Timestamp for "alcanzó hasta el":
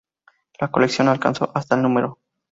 1.09-1.83